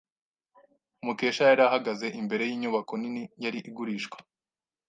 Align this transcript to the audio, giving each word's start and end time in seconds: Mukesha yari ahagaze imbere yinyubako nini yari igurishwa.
Mukesha 1.05 1.43
yari 1.49 1.61
ahagaze 1.67 2.07
imbere 2.21 2.43
yinyubako 2.49 2.93
nini 3.01 3.23
yari 3.43 3.59
igurishwa. 3.69 4.17